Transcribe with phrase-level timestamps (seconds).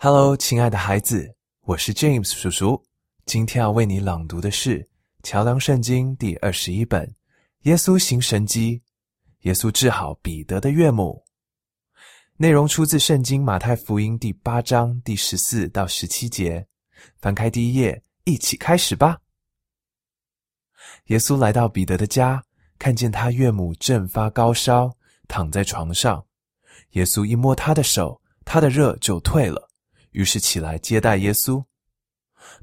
[0.00, 2.80] Hello，亲爱的孩子，我是 James 叔叔。
[3.26, 4.78] 今天要为你朗读的是
[5.24, 7.04] 《桥梁圣经》第二十一本
[7.62, 8.78] 《耶稣行神迹》，
[9.40, 11.24] 耶稣治好彼得的岳母。
[12.36, 16.64] 内容出自圣经马太福音第八章第十四到十七节。
[17.20, 19.18] 翻开第一页，一起开始吧。
[21.06, 22.40] 耶稣来到彼得的家，
[22.78, 24.96] 看见他岳母正发高烧，
[25.26, 26.24] 躺在床上。
[26.90, 29.67] 耶稣一摸他的手，他的热就退了。
[30.18, 31.64] 于是起来接待耶稣。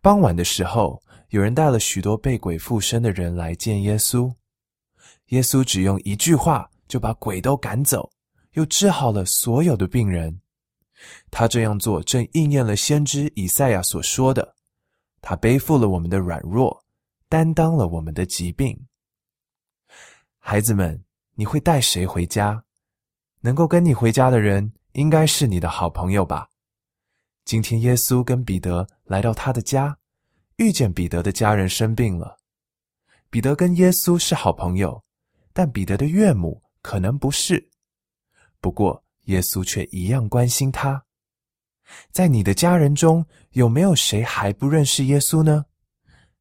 [0.00, 4.34] 傍晚的时候，有人带了许多被鬼附身的人来见耶稣。
[5.26, 8.10] 耶稣只用一句话就把鬼都赶走，
[8.52, 10.40] 又治好了所有的病人。
[11.30, 14.54] 他这样做正应验了先知以赛亚所说的
[15.20, 16.82] ：“他背负了我们的软弱，
[17.28, 18.86] 担当了我们的疾病。”
[20.40, 22.64] 孩子们，你会带谁回家？
[23.40, 26.48] 能够跟你回家的人，应该是你的好朋友吧？
[27.44, 29.98] 今天，耶稣跟彼得来到他的家，
[30.56, 32.38] 遇见彼得的家人生病了。
[33.30, 35.02] 彼得跟耶稣是好朋友，
[35.52, 37.70] 但彼得的岳母可能不是。
[38.60, 41.04] 不过，耶稣却一样关心他。
[42.10, 45.66] 在你的家人中，有没有谁还不认识耶稣呢？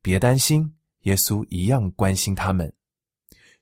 [0.00, 2.72] 别担心，耶稣一样关心他们。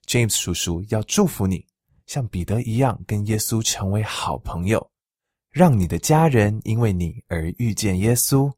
[0.05, 1.65] James 叔叔要祝福你，
[2.05, 4.92] 像彼得一样跟耶稣成为好朋友。
[5.53, 8.51] 让你的家人因为你而遇见耶稣。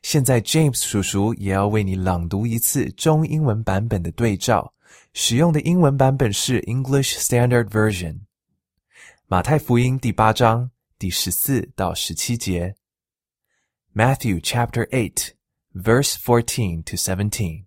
[0.00, 4.72] 现在，James 叔叔也要为你朗读一次中英文版本的对照，
[5.12, 8.20] 使用的英文版本是 English Standard Version。
[9.26, 12.74] 马太福音第八章第十四到十七节。
[13.94, 15.32] Matthew Chapter Eight,
[15.74, 17.66] Verse Fourteen to Seventeen。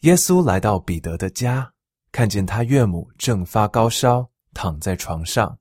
[0.00, 1.72] 耶稣来到彼得的家，
[2.10, 5.56] 看见他岳母正发高烧，躺在床上。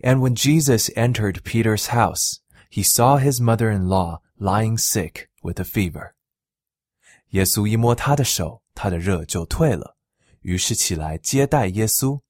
[0.00, 2.40] And when Jesus entered Peter's house,
[2.70, 6.12] he saw his mother-in-law lying sick with a fever.
[7.30, 9.96] 耶稣一摸他的手，他的热就退了，
[10.40, 12.20] 于是起来接待耶稣。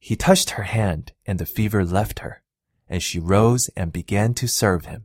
[0.00, 2.42] He touched her hand, and the fever left her,
[2.88, 5.02] and she rose and began to serve him.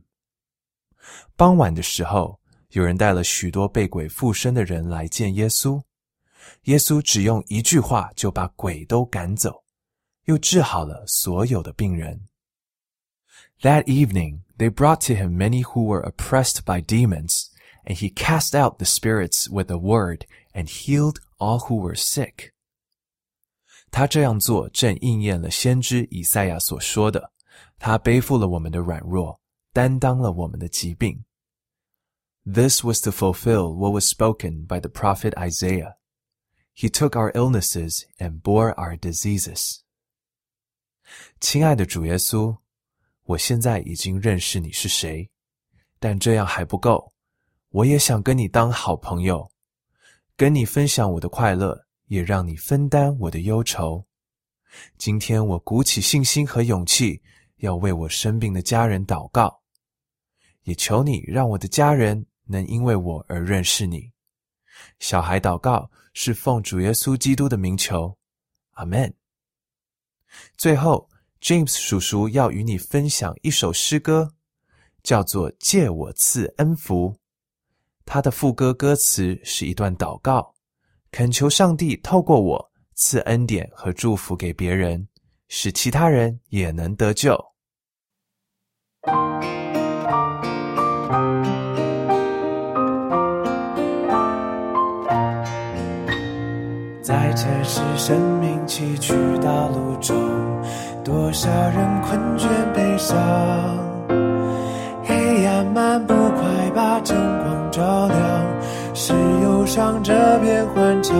[1.36, 5.82] 傍晚的时候，有人带了许多被鬼附身的人来见耶稣。
[6.64, 9.63] 耶稣只用一句话就把鬼都赶走。
[10.24, 12.28] 又治好了所有的病人。
[13.62, 17.48] That evening, they brought to him many who were oppressed by demons,
[17.84, 22.52] and he cast out the spirits with a word and healed all who were sick.
[23.90, 29.40] 他这样做正应验了先知以赛亚所说的：“他背负了我们的软弱，
[29.72, 31.24] 担当了我们的疾病。”
[32.46, 35.96] This was to fulfill what was spoken by the prophet Isaiah.
[36.72, 39.82] He took our illnesses and bore our diseases.
[41.41, 42.55] 亲爱的主耶稣，
[43.23, 45.29] 我现在已经认识你是谁，
[45.99, 47.13] 但这样还不够。
[47.69, 49.51] 我也想跟你当好朋友，
[50.37, 54.05] 跟你分享我的快乐，也让你分担我的忧愁。
[54.97, 57.21] 今天我鼓起信心和勇气，
[57.57, 59.61] 要为我生病的家人祷告，
[60.63, 64.09] 也求你让我的家人能因为我而认识你。
[64.99, 68.17] 小孩祷告是奉主耶稣基督的名求，
[68.71, 69.13] 阿门。
[70.57, 71.09] 最后
[71.41, 74.33] ，James 叔叔要与你分享一首诗歌，
[75.03, 77.11] 叫做《借我赐恩福》。
[78.05, 80.55] 它的副歌歌词是一段祷告，
[81.11, 85.07] 恳求上帝透过我赐恩典和祝福给别人，
[85.47, 87.37] 使其他人也能得救。
[97.01, 100.15] 在城市生命崎岖道路中，
[101.05, 103.15] 多少人困倦悲伤，
[105.03, 106.43] 黑暗漫步快
[106.73, 108.17] 把晨光照亮，
[108.95, 109.13] 是
[109.43, 111.13] 忧伤这片欢畅，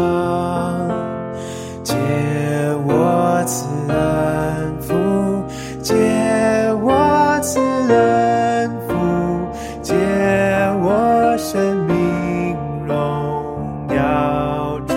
[1.84, 1.94] 借
[2.88, 4.96] 我赐恩福，
[5.84, 5.94] 借
[6.82, 8.96] 我此恩福，
[9.84, 9.94] 借
[10.82, 14.96] 我生命荣耀主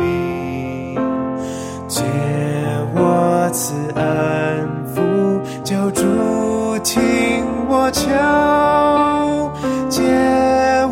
[0.00, 0.98] 名，
[1.86, 2.02] 借
[6.02, 6.08] 主
[6.82, 8.02] 听我求，
[9.88, 10.02] 借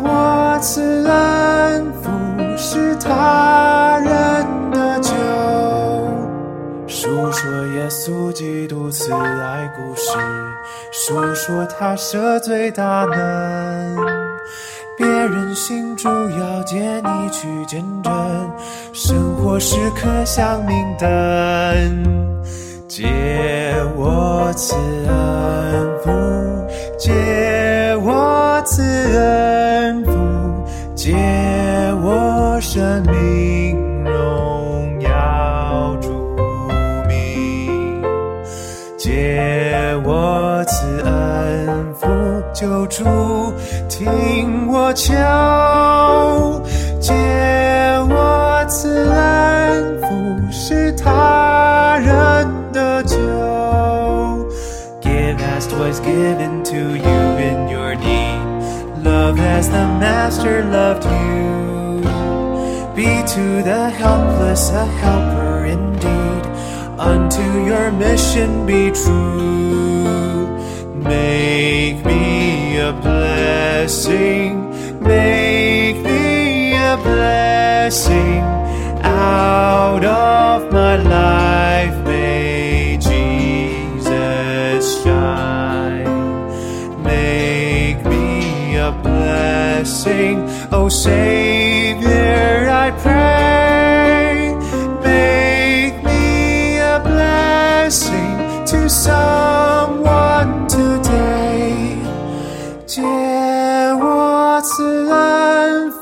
[0.01, 2.09] 我此恩福，
[2.57, 5.11] 是他人的救。
[6.87, 10.13] 述说耶稣基督慈爱故事，
[10.93, 13.97] 述说他赦罪大能。
[14.97, 18.13] 别人信主要借你去见证，
[18.93, 22.31] 生活时刻像明灯。
[22.91, 23.07] 借
[23.95, 26.11] 我此恩福，
[26.99, 30.11] 借我此恩福，
[30.93, 31.15] 借
[32.03, 36.09] 我生命荣耀主
[37.07, 38.03] 名，
[38.97, 39.41] 借
[40.03, 42.09] 我此恩福，
[42.53, 43.05] 救主
[43.87, 45.13] 听我求，
[46.99, 47.13] 借
[48.09, 50.06] 我 赐恩福，
[50.50, 53.16] 是他人的救。
[55.00, 58.44] Give as 'twas given to you in your need.
[59.04, 62.02] Love as the Master loved you.
[62.94, 66.44] Be to the helpless a helper indeed.
[66.98, 70.48] Unto your mission be true.
[70.94, 74.72] Make me a blessing.
[75.00, 78.49] Make me a blessing.
[79.20, 86.04] Out of my life may Jesus shine.
[87.02, 94.54] Make me a blessing, oh Savior, I pray.
[95.02, 98.36] Make me a blessing
[98.66, 101.98] to someone today.
[102.86, 103.02] 借
[104.00, 106.00] 我赐恩福，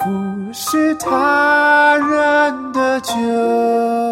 [0.53, 1.68] 是他
[3.02, 4.09] culture.